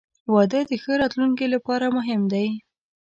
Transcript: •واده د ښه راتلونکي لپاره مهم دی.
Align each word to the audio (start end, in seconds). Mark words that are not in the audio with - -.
•واده 0.33 0.59
د 0.69 0.71
ښه 0.83 0.93
راتلونکي 1.01 1.45
لپاره 1.55 1.85
مهم 1.97 2.21
دی. 2.33 2.47